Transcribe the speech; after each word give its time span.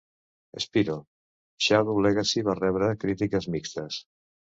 "Spyro: 0.63 0.95
Shadow 1.65 1.99
Legacy" 2.05 2.43
va 2.47 2.55
rebre 2.61 2.89
crítiques 3.05 3.49
mixtes. 3.57 4.01